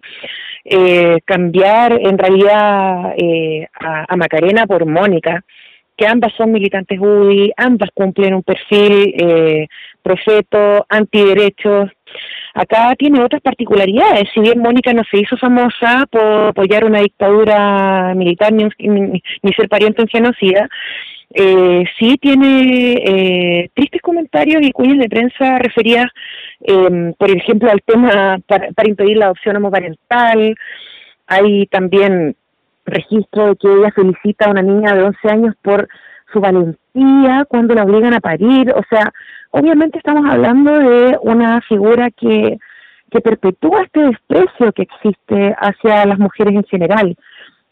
cambiar 1.25 1.93
en 1.93 2.17
realidad 2.17 3.13
a, 3.79 4.05
a, 4.07 4.15
Macarena 4.15 4.65
por 4.65 4.86
Mónica, 4.86 5.43
que 5.95 6.05
ambas 6.05 6.34
son 6.34 6.51
militantes 6.51 7.00
UDI, 7.00 7.53
ambas 7.57 7.89
cumplen 7.93 8.34
un 8.34 8.43
perfil 8.43 9.13
eh, 9.17 9.67
profeto, 10.01 10.86
antiderechos. 10.89 11.91
Acá 12.55 12.95
tiene 12.97 13.21
otras 13.21 13.41
particularidades. 13.41 14.29
Si 14.33 14.39
bien 14.39 14.59
Mónica 14.59 14.93
no 14.93 15.03
se 15.12 15.19
hizo 15.19 15.35
famosa 15.35 16.05
por 16.09 16.47
apoyar 16.47 16.85
una 16.85 17.01
dictadura 17.01 18.13
militar 18.15 18.53
ni, 18.53 18.69
ser 19.53 19.67
pariente 19.67 20.01
en 20.01 20.07
genocida, 20.07 20.69
eh, 21.33 21.83
sí 22.00 22.15
tiene 22.15 22.93
eh, 22.93 23.69
tristes 23.74 24.01
comentarios 24.01 24.62
y 24.62 24.71
cuñas 24.71 25.00
de 25.00 25.09
prensa 25.09 25.59
referidas, 25.59 26.05
eh, 26.62 27.13
por 27.17 27.29
ejemplo, 27.29 27.69
al 27.69 27.81
tema 27.81 28.39
para, 28.47 28.71
para 28.71 28.89
impedir 28.89 29.17
la 29.17 29.25
adopción 29.25 29.57
homoparental. 29.57 30.55
Hay 31.27 31.65
también 31.65 32.38
registro 32.85 33.47
de 33.47 33.55
que 33.57 33.67
ella 33.67 33.91
felicita 33.93 34.45
a 34.45 34.51
una 34.51 34.62
niña 34.62 34.95
de 34.95 35.03
11 35.03 35.29
años 35.29 35.55
por 35.62 35.89
su 36.31 36.39
valentía 36.39 37.45
cuando 37.50 37.75
la 37.75 37.83
obligan 37.83 38.13
a 38.13 38.21
parir. 38.21 38.71
O 38.74 38.83
sea, 38.89 39.12
obviamente 39.55 39.97
estamos 39.97 40.25
hablando 40.29 40.71
de 40.77 41.17
una 41.21 41.62
figura 41.62 42.12
que, 42.12 42.57
que 43.09 43.21
perpetúa 43.21 43.83
este 43.83 44.01
desprecio 44.01 44.74
que 44.74 44.83
existe 44.83 45.55
hacia 45.59 46.05
las 46.05 46.19
mujeres 46.19 46.55
en 46.55 46.63
general. 46.65 47.15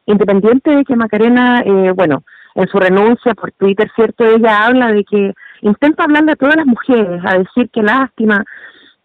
Independiente 0.05 0.71
de 0.71 0.83
que 0.85 0.95
Macarena, 0.95 1.61
eh, 1.65 1.91
bueno, 1.95 2.23
en 2.55 2.67
su 2.67 2.77
renuncia 2.79 3.33
por 3.33 3.51
Twitter, 3.51 3.89
¿cierto? 3.95 4.25
Ella 4.25 4.65
habla 4.65 4.91
de 4.91 5.03
que 5.03 5.33
intenta 5.61 6.03
hablar 6.03 6.29
a 6.29 6.35
todas 6.35 6.55
las 6.55 6.65
mujeres, 6.65 7.21
a 7.25 7.37
decir 7.37 7.69
que 7.69 7.81
lástima 7.81 8.43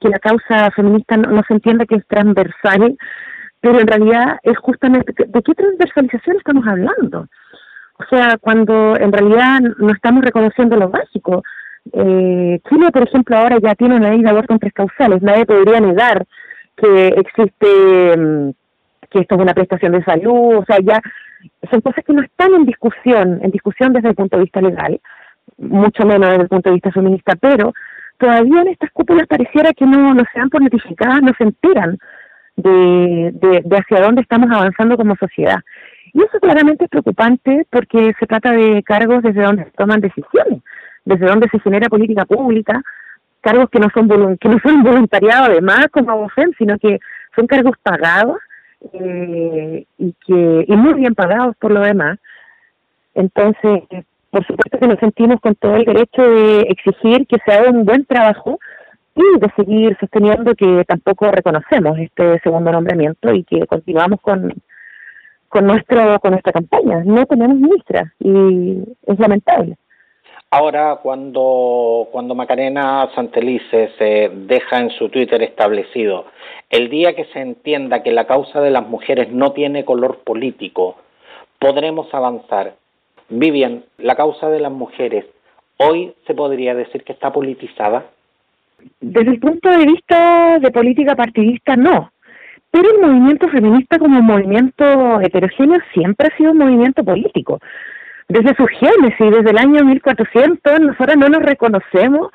que 0.01 0.09
la 0.09 0.19
causa 0.19 0.71
feminista 0.71 1.17
no, 1.17 1.31
no 1.31 1.43
se 1.47 1.55
entienda 1.55 1.87
que 1.87 1.97
es 1.97 2.07
transversal 2.07 2.97
pero 3.61 3.81
en 3.81 3.87
realidad 3.87 4.39
es 4.43 4.57
justamente 4.59 5.13
de 5.17 5.43
qué 5.43 5.55
transversalización 5.55 6.37
estamos 6.37 6.67
hablando. 6.67 7.27
O 7.99 8.05
sea, 8.09 8.37
cuando 8.41 8.97
en 8.97 9.13
realidad 9.13 9.61
no 9.79 9.93
estamos 9.93 10.25
reconociendo 10.25 10.77
lo 10.77 10.89
básico. 10.89 11.43
Eh, 11.93 12.61
Chile, 12.69 12.91
por 12.93 13.03
ejemplo, 13.03 13.37
ahora 13.37 13.59
ya 13.63 13.75
tiene 13.75 13.97
una 13.97 14.11
ley 14.11 14.23
de 14.23 14.31
aborto 14.31 14.53
en 14.53 14.59
tres 14.59 14.73
causales. 14.73 15.23
Nadie 15.23 15.47
podría 15.47 15.81
negar 15.81 16.27
que 16.77 17.09
existe, 17.09 18.17
mm, 18.17 18.51
que 19.11 19.21
esto 19.21 19.35
es 19.35 19.41
una 19.41 19.55
prestación 19.55 19.93
de 19.93 20.05
salud. 20.05 20.57
O 20.57 20.65
sea, 20.65 20.79
ya 20.81 21.01
son 21.71 21.81
cosas 21.81 22.05
que 22.05 22.13
no 22.13 22.23
están 22.23 22.55
en 22.55 22.65
discusión, 22.65 23.41
en 23.43 23.51
discusión 23.51 23.93
desde 23.93 24.11
el 24.11 24.15
punto 24.15 24.37
de 24.37 24.45
vista 24.45 24.61
legal, 24.61 25.01
mucho 25.59 26.05
menos 26.05 26.31
desde 26.31 26.43
el 26.43 26.49
punto 26.49 26.71
de 26.71 26.75
vista 26.75 26.93
feminista, 26.93 27.35
pero 27.37 27.73
todavía 28.19 28.63
en 28.63 28.69
estas 28.69 28.91
cúpulas 28.93 29.27
pareciera 29.27 29.73
que 29.73 29.87
no, 29.87 30.15
no 30.15 30.25
se 30.33 30.39
dan 30.39 30.51
por 30.51 30.63
notificadas, 30.63 31.23
no 31.23 31.33
se 31.37 31.45
enteran 31.45 31.99
de, 32.57 33.31
de, 33.35 33.77
hacia 33.77 34.01
dónde 34.01 34.23
estamos 34.23 34.51
avanzando 34.51 34.97
como 34.97 35.17
sociedad. 35.17 35.59
Y 36.13 36.21
eso 36.21 36.41
claramente 36.41 36.85
es 36.85 36.91
preocupante 36.91 37.67
porque 37.71 38.13
se 38.19 38.27
trata 38.27 38.53
de 38.53 38.83
cargos 38.83 39.23
desde 39.23 39.43
donde 39.43 39.65
se 39.65 39.71
toman 39.71 40.01
decisiones, 40.01 40.63
desde 41.09 41.27
donde 41.27 41.49
se 41.49 41.59
genera 41.61 41.89
política 41.89 42.27
pública, 42.27 42.83
cargos 43.41 43.71
que 43.71 43.81
no 43.81 43.89
son 43.95 44.37
que 44.37 44.49
no 44.49 44.59
son 44.63 44.83
voluntariado 44.85 45.47
además 45.47 45.87
como 45.91 46.11
ABOFEM, 46.11 46.53
sino 46.59 46.79
que 46.79 46.99
son 47.35 47.47
cargos 47.47 47.77
pagados 47.83 48.37
eh, 48.93 49.87
y 49.97 50.15
que 50.27 50.65
y 50.69 50.77
muy 50.77 50.95
bien 50.95 51.15
pagados 51.15 51.57
por 51.57 51.73
lo 51.73 51.81
demás. 51.81 52.19
Entonces, 53.15 53.83
por 54.31 54.47
supuesto 54.47 54.79
que 54.79 54.87
nos 54.87 54.99
sentimos 54.99 55.41
con 55.41 55.55
todo 55.55 55.77
el 55.77 55.87
derecho 55.87 56.23
de 56.23 56.61
exigir 56.69 57.27
que 57.27 57.39
se 57.45 57.53
haga 57.53 57.71
un 57.71 57.85
buen 57.87 58.05
trabajo 58.05 58.59
y 59.15 59.41
de 59.41 59.51
seguir 59.57 59.97
sosteniendo 59.99 60.55
que 60.55 60.85
tampoco 60.87 61.31
reconocemos 61.31 61.99
este 61.99 62.39
segundo 62.41 62.71
nombramiento 62.71 63.33
y 63.33 63.45
que 63.45 63.67
continuamos 63.67 64.21
con 64.21 64.53
con 65.49 65.67
nuestro 65.67 66.21
con 66.21 66.33
nuestra 66.33 66.53
campaña. 66.53 67.03
No 67.05 67.25
tenemos 67.25 67.57
ministra 67.57 68.13
y 68.21 68.85
es 69.07 69.19
lamentable. 69.19 69.79
Ahora, 70.51 71.01
cuando, 71.03 72.09
cuando 72.11 72.35
Macarena 72.35 73.07
Santelice 73.15 73.91
se 73.99 74.31
deja 74.33 74.79
en 74.79 74.89
su 74.91 75.11
Twitter 75.11 75.43
establecido, 75.43 76.25
el 76.71 76.89
día 76.89 77.15
que 77.15 77.27
se 77.27 77.41
entienda 77.41 78.03
que 78.03 78.13
la 78.13 78.27
causa 78.27 78.63
de 78.63 78.71
las 78.71 78.89
mujeres 78.89 79.31
no 79.31 79.53
tiene 79.53 79.85
color 79.85 80.21
político, 80.25 80.97
podremos 81.59 82.13
avanzar. 82.15 82.77
Vivian, 83.29 83.85
la 83.99 84.17
causa 84.17 84.49
de 84.49 84.61
las 84.61 84.73
mujeres, 84.73 85.27
hoy 85.77 86.15
se 86.27 86.33
podría 86.33 86.75
decir 86.75 87.05
que 87.05 87.13
está 87.13 87.31
politizada. 87.31 88.07
Desde 89.01 89.33
el 89.33 89.41
punto 89.41 89.69
de 89.69 89.85
vista 89.85 90.59
de 90.61 90.71
política 90.71 91.15
partidista, 91.15 91.77
no. 91.77 92.11
Pero 92.71 92.91
el 92.91 93.01
movimiento 93.03 93.49
feminista 93.49 93.99
como 93.99 94.23
movimiento 94.23 95.21
heterogéneo 95.21 95.81
siempre 95.93 96.29
ha 96.29 96.37
sido 96.39 96.53
un 96.53 96.59
movimiento 96.59 97.05
político. 97.05 97.59
Desde 98.29 98.55
su 98.57 98.67
génesis, 98.67 99.31
desde 99.31 99.51
el 99.51 99.59
año 99.59 99.85
1400, 99.85 100.81
nosotros 100.81 101.17
no 101.17 101.29
nos 101.29 101.43
reconocemos 101.43 102.31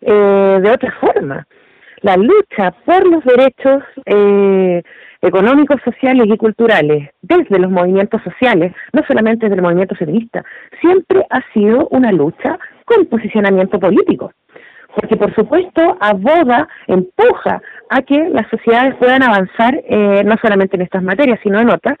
eh, 0.00 0.58
de 0.60 0.70
otra 0.70 0.92
forma. 1.00 1.46
La 2.02 2.16
lucha 2.16 2.72
por 2.84 3.06
los 3.06 3.24
derechos 3.24 3.82
eh, 4.06 4.82
económicos, 5.22 5.80
sociales 5.84 6.26
y 6.28 6.36
culturales 6.36 7.10
desde 7.22 7.58
los 7.60 7.70
movimientos 7.70 8.20
sociales, 8.22 8.72
no 8.92 9.02
solamente 9.06 9.46
desde 9.46 9.56
el 9.56 9.62
movimiento 9.62 9.94
feminista, 9.94 10.44
siempre 10.80 11.24
ha 11.30 11.40
sido 11.52 11.86
una 11.90 12.10
lucha 12.10 12.58
con 12.84 13.06
posicionamiento 13.06 13.78
político 13.78 14.32
porque 14.96 15.16
por 15.16 15.34
supuesto 15.34 15.96
aboga, 16.00 16.66
empuja 16.86 17.60
a 17.90 18.02
que 18.02 18.30
las 18.30 18.48
sociedades 18.48 18.94
puedan 18.96 19.22
avanzar 19.22 19.74
eh, 19.86 20.22
no 20.24 20.36
solamente 20.40 20.76
en 20.76 20.82
estas 20.82 21.02
materias, 21.02 21.38
sino 21.42 21.60
en 21.60 21.68
otras, 21.68 21.98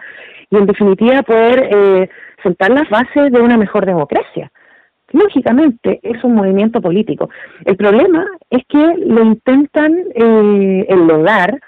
y 0.50 0.56
en 0.56 0.66
definitiva 0.66 1.22
poder 1.22 1.68
eh, 1.72 2.10
sentar 2.42 2.70
las 2.70 2.88
bases 2.88 3.32
de 3.32 3.40
una 3.40 3.56
mejor 3.56 3.86
democracia. 3.86 4.50
Lógicamente 5.12 6.00
es 6.02 6.22
un 6.24 6.34
movimiento 6.34 6.80
político. 6.80 7.30
El 7.64 7.76
problema 7.76 8.26
es 8.50 8.62
que 8.68 8.78
lo 8.78 9.22
intentan 9.22 9.96
eh, 10.14 10.86
enlodar 10.88 11.60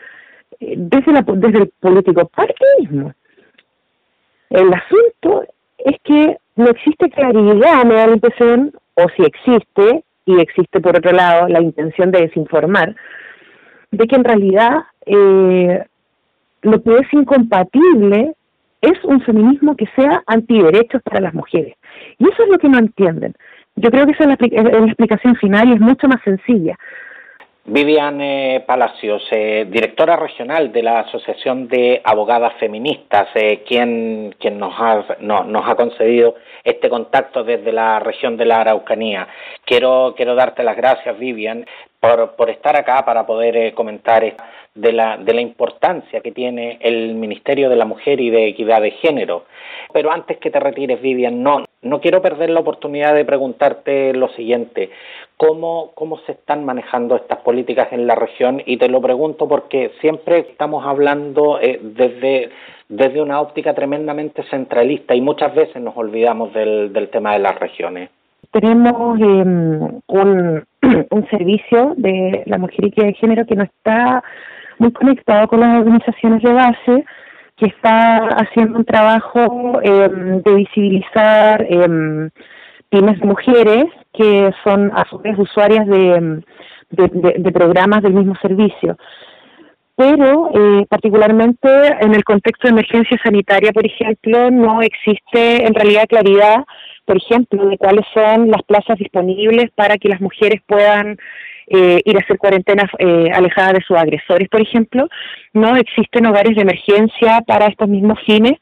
eh, 0.61 0.75
desde, 0.77 1.13
la, 1.13 1.25
desde 1.27 1.59
el 1.63 1.73
político 1.81 2.29
partidismo. 2.29 3.15
El 4.51 4.73
asunto 4.73 5.45
es 5.79 5.97
que 6.03 6.39
no 6.57 6.69
existe 6.69 7.11
claridad, 7.11 7.85
me 7.85 7.95
da 7.95 8.07
la 8.07 8.71
o 8.95 9.09
si 9.17 9.23
existe, 9.23 10.05
y 10.25 10.41
existe 10.41 10.81
por 10.81 10.97
otro 10.97 11.13
lado 11.13 11.49
la 11.49 11.63
intención 11.63 12.11
de 12.11 12.23
desinformar, 12.23 12.95
de 13.91 14.07
que 14.07 14.17
en 14.17 14.25
realidad 14.25 14.85
eh, 15.07 15.85
lo 16.63 16.83
que 16.83 16.99
es 16.99 17.13
incompatible 17.13 18.35
es 18.81 19.03
un 19.05 19.21
feminismo 19.21 19.77
que 19.77 19.87
sea 19.97 20.23
antiderechos 20.27 21.03
para 21.03 21.21
las 21.21 21.35
mujeres. 21.35 21.75
Y 22.19 22.29
eso 22.29 22.43
es 22.43 22.49
lo 22.49 22.59
que 22.59 22.69
no 22.69 22.79
entienden. 22.79 23.35
Yo 23.77 23.91
creo 23.91 24.07
que 24.07 24.13
esa 24.13 24.25
es 24.25 24.29
la, 24.29 24.87
explicación 24.87 25.37
final 25.37 25.69
y 25.69 25.73
es 25.75 25.81
mucho 25.81 26.09
más 26.09 26.21
sencilla. 26.23 26.77
Vivian 27.71 28.19
Palacios, 28.67 29.23
eh, 29.31 29.67
directora 29.71 30.17
regional 30.17 30.73
de 30.73 30.83
la 30.83 31.01
Asociación 31.01 31.69
de 31.69 32.01
Abogadas 32.03 32.55
Feministas, 32.59 33.29
eh, 33.35 33.63
quien, 33.69 34.35
quien 34.41 34.59
nos, 34.59 34.73
ha, 34.79 35.05
nos 35.21 35.69
ha 35.69 35.75
concedido 35.75 36.37
este 36.65 36.89
contacto 36.89 37.45
desde 37.45 37.71
la 37.73 38.01
región 38.01 38.39
de 38.39 38.47
la 38.47 38.63
Araucanía. 38.63 39.29
Quiero, 39.67 40.15
quiero 40.17 40.35
darte 40.35 40.63
las 40.63 40.79
gracias, 40.79 41.19
Vivian, 41.19 41.67
por, 42.01 42.49
estar 42.49 42.77
acá 42.77 43.05
para 43.05 43.27
poder 43.27 43.57
eh, 43.57 43.75
comentar 43.75 44.25
de 44.79 44.93
la, 44.93 45.17
de 45.17 45.35
la 45.35 45.41
importancia 45.41 46.21
que 46.21 46.33
tiene 46.33 46.79
el 46.81 47.15
Ministerio 47.15 47.69
de 47.69 47.77
la 47.77 47.85
Mujer 47.85 48.21
y 48.21 48.31
de 48.31 48.47
Equidad 48.49 48.81
de 48.81 48.93
Género. 48.93 49.45
Pero 49.93 50.13
antes 50.13 50.39
que 50.39 50.51
te 50.51 50.61
retires, 50.61 51.01
Vivian, 51.03 51.43
no, 51.43 51.65
no 51.83 52.01
quiero 52.01 52.23
perder 52.23 52.51
la 52.51 52.61
oportunidad 52.61 53.15
de 53.15 53.25
preguntarte 53.25 54.13
lo 54.15 54.29
siguiente. 54.31 54.91
¿Cómo, 55.37 55.91
¿Cómo 55.95 56.19
se 56.27 56.33
están 56.33 56.65
manejando 56.65 57.17
estas 57.17 57.39
políticas 57.39 57.89
en 57.93 58.07
la 58.07 58.15
región? 58.15 58.63
Y 58.67 58.77
te 58.77 58.89
lo 58.89 59.01
pregunto 59.01 59.49
porque 59.49 59.93
siempre 60.01 60.41
estamos 60.41 60.87
hablando 60.87 61.59
eh, 61.61 61.81
desde, 61.83 62.51
desde 62.89 63.21
una 63.21 63.41
óptica 63.41 63.75
tremendamente 63.75 64.45
centralista 64.45 65.15
y 65.15 65.21
muchas 65.21 65.55
veces 65.55 65.83
nos 65.83 65.97
olvidamos 65.97 66.53
del, 66.55 66.93
del 66.93 67.09
tema 67.09 67.33
de 67.33 67.41
las 67.41 67.59
regiones. 67.59 68.11
Tenemos 68.53 69.21
em, 69.21 70.01
un, 70.07 70.65
un 71.11 71.29
servicio 71.31 71.95
de 71.97 72.43
la 72.47 72.59
mujer 72.59 72.87
y 72.87 72.91
de 72.91 73.15
género 73.15 73.45
que 73.45 73.57
no 73.57 73.65
está 73.65 74.23
muy 74.79 74.93
conectado 74.93 75.49
con 75.49 75.61
las 75.61 75.81
organizaciones 75.81 76.43
de 76.43 76.53
base, 76.53 77.05
que 77.57 77.67
está 77.67 78.19
haciendo 78.37 78.79
un 78.79 78.85
trabajo 78.85 79.81
em, 79.83 80.43
de 80.43 80.55
visibilizar 80.55 81.67
eh, 81.69 82.31
pymes 82.89 83.21
de 83.21 83.27
mujeres 83.27 83.85
que 84.13 84.51
son 84.65 84.91
a 84.95 85.05
su 85.09 85.19
vez 85.19 85.39
usuarias 85.39 85.87
de, 85.87 86.43
de, 86.91 87.53
programas 87.53 88.03
del 88.03 88.15
mismo 88.15 88.35
servicio. 88.41 88.97
Pero 89.97 90.51
eh, 90.55 90.87
particularmente 90.89 91.69
en 92.01 92.15
el 92.15 92.23
contexto 92.25 92.69
de 92.69 92.73
emergencia 92.73 93.19
sanitaria, 93.23 93.73
por 93.73 93.85
ejemplo, 93.85 94.51
no 94.51 94.81
existe 94.81 95.67
en 95.67 95.75
realidad 95.75 96.07
claridad, 96.09 96.65
por 97.05 97.17
ejemplo, 97.17 97.67
de 97.67 97.79
cuáles 97.79 98.05
son 98.15 98.51
las 98.51 98.63
plazas 98.63 98.97
disponibles 98.99 99.71
para 99.75 99.97
que 99.97 100.09
las 100.09 100.21
mujeres 100.21 100.63
puedan 100.67 101.19
eh, 101.71 102.01
ir 102.05 102.17
a 102.17 102.21
hacer 102.21 102.39
cuarentena 102.39 102.91
eh, 102.99 103.31
alejada 103.33 103.75
de 103.75 103.83
sus 103.83 103.97
agresores, 103.97 104.49
por 104.49 104.61
ejemplo. 104.61 105.09
No 105.53 105.77
existen 105.77 106.27
hogares 106.27 106.57
de 106.57 106.63
emergencia 106.63 107.43
para 107.47 107.67
estos 107.67 107.89
mismos 107.89 108.19
fines 108.25 108.55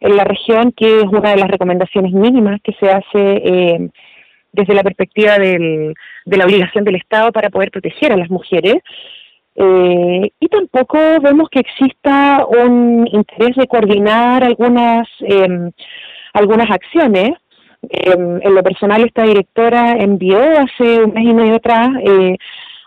en 0.00 0.16
la 0.16 0.24
región, 0.24 0.72
que 0.72 0.98
es 0.98 1.04
una 1.04 1.30
de 1.30 1.36
las 1.36 1.48
recomendaciones 1.48 2.12
mínimas 2.12 2.60
que 2.62 2.72
se 2.80 2.90
hace 2.90 3.06
eh, 3.14 3.88
desde 4.52 4.74
la 4.74 4.82
perspectiva 4.82 5.38
del, 5.38 5.94
de 6.24 6.36
la 6.36 6.44
obligación 6.44 6.84
del 6.84 6.96
Estado 6.96 7.32
para 7.32 7.50
poder 7.50 7.70
proteger 7.70 8.12
a 8.12 8.16
las 8.16 8.30
mujeres. 8.30 8.76
Eh, 9.54 10.30
y 10.40 10.48
tampoco 10.48 10.98
vemos 11.20 11.48
que 11.50 11.60
exista 11.60 12.46
un 12.46 13.06
interés 13.12 13.54
de 13.56 13.66
coordinar 13.66 14.42
algunas 14.44 15.06
em, 15.20 15.70
algunas 16.32 16.70
acciones 16.70 17.32
Em, 17.88 18.40
en 18.42 18.54
lo 18.54 18.62
personal, 18.62 19.02
esta 19.04 19.24
directora 19.24 19.92
envió 19.98 20.38
hace 20.38 21.02
un 21.02 21.12
mes 21.12 21.24
y 21.24 21.34
medio 21.34 21.56
atrás 21.56 21.88
eh, 22.04 22.36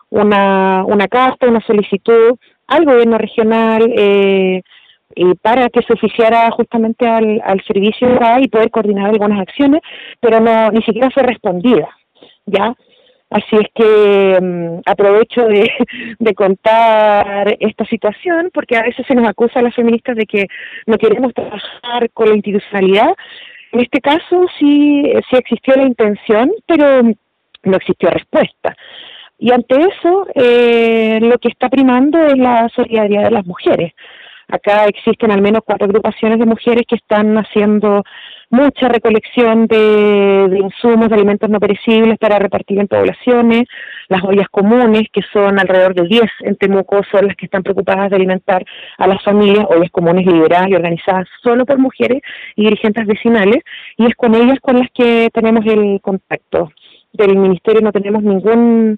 una, 0.10 0.86
una 0.86 1.08
carta, 1.08 1.48
una 1.48 1.62
solicitud 1.62 2.38
al 2.68 2.86
gobierno 2.86 3.18
regional 3.18 3.92
eh, 3.96 4.62
para 5.42 5.70
que 5.70 5.82
se 5.84 5.94
oficiara 5.94 6.50
justamente 6.52 7.08
al, 7.08 7.42
al 7.46 7.62
servicio 7.64 8.08
y 8.42 8.48
poder 8.48 8.72
coordinar 8.72 9.10
algunas 9.10 9.40
acciones, 9.40 9.82
pero 10.20 10.40
no 10.40 10.72
ni 10.72 10.82
siquiera 10.82 11.10
fue 11.12 11.24
respondida, 11.24 11.90
¿ya? 12.46 12.74
Así 13.30 13.56
es 13.56 13.68
que 13.74 14.36
em, 14.36 14.82
aprovecho 14.86 15.46
de, 15.46 15.70
de, 16.20 16.34
contar 16.36 17.58
esta 17.60 17.86
situación 17.86 18.50
porque 18.54 18.78
a 18.78 18.84
veces 18.84 19.06
se 19.08 19.16
nos 19.16 19.28
acusa 19.28 19.60
a 19.60 19.64
las 19.64 19.76
feministas 19.76 20.16
de 20.16 20.26
que 20.26 20.48
no 20.86 20.98
queremos 20.98 21.34
trabajar 21.34 22.10
con 22.14 22.30
la 22.30 22.36
institucionalidad, 22.36 23.14
en 23.76 23.82
este 23.82 24.00
caso 24.00 24.46
sí, 24.58 25.04
sí 25.30 25.36
existió 25.36 25.76
la 25.76 25.84
intención, 25.84 26.50
pero 26.66 27.02
no 27.04 27.76
existió 27.76 28.10
respuesta. 28.10 28.74
Y 29.38 29.52
ante 29.52 29.76
eso, 29.76 30.28
eh, 30.34 31.20
lo 31.22 31.38
que 31.40 31.50
está 31.50 31.68
primando 31.68 32.18
es 32.26 32.38
la 32.38 32.70
solidaridad 32.74 33.26
de 33.26 33.32
las 33.32 33.46
mujeres. 33.46 33.92
Acá 34.48 34.86
existen 34.86 35.30
al 35.32 35.42
menos 35.42 35.62
cuatro 35.66 35.88
agrupaciones 35.88 36.40
de 36.40 36.46
mujeres 36.46 36.84
que 36.88 36.96
están 36.96 37.36
haciendo 37.38 38.04
mucha 38.50 38.88
recolección 38.88 39.68
de, 39.68 40.60
insumos, 40.60 41.10
de 41.10 41.16
alimentos 41.16 41.50
no 41.50 41.60
perecibles 41.60 42.18
para 42.18 42.40
repartir 42.40 42.80
en 42.80 42.88
poblaciones, 42.88 43.64
las 44.08 44.24
ollas 44.24 44.48
comunes, 44.50 45.04
que 45.12 45.22
son 45.34 45.60
alrededor 45.60 45.96
de 45.96 46.08
10 46.08 46.24
en 46.42 46.56
Temuco, 46.56 47.02
son 47.12 47.28
las 47.28 47.36
que 47.36 47.46
están 47.46 47.64
preocupadas 47.64 48.10
de 48.10 48.18
alimentar 48.18 48.64
a 48.98 49.08
las 49.08 49.24
familias, 49.24 49.66
ollas 49.70 49.92
comunes 49.92 50.26
liberadas 50.26 50.70
y 50.70 50.76
organizadas 50.76 51.28
solo 51.42 51.66
por 51.66 51.78
mujeres 51.80 52.22
y 52.56 52.64
dirigentes 52.64 53.06
vecinales, 53.06 53.64
y 53.98 54.06
es 54.06 54.16
con 54.16 54.36
ellas 54.36 54.60
con 54.62 54.78
las 54.78 54.90
que 54.94 55.30
tenemos 55.34 55.66
el 55.66 56.00
contacto. 56.02 56.72
Del 57.14 57.38
Ministerio 57.38 57.82
no 57.82 57.92
tenemos 57.92 58.24
ningún, 58.24 58.98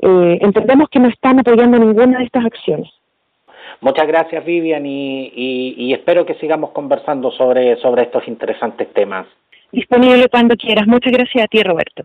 eh, 0.00 0.38
entendemos 0.40 0.88
que 0.88 0.98
no 0.98 1.08
están 1.08 1.38
apoyando 1.38 1.78
ninguna 1.78 2.18
de 2.18 2.24
estas 2.24 2.44
acciones. 2.44 2.90
Muchas 3.84 4.06
gracias 4.06 4.42
Vivian 4.46 4.86
y, 4.86 5.92
espero 5.92 6.24
que 6.24 6.32
sigamos 6.36 6.70
conversando 6.70 7.30
sobre, 7.30 7.76
sobre 7.76 8.04
estos 8.04 8.26
interesantes 8.26 8.90
temas. 8.94 9.26
Disponible 9.72 10.26
cuando 10.30 10.56
quieras. 10.56 10.86
Muchas 10.86 11.12
gracias 11.12 11.44
a 11.44 11.48
ti 11.48 11.62
Roberto. 11.62 12.04